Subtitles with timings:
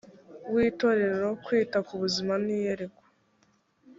[0.53, 3.05] w itorero kwita k ubuzima n iyerekwa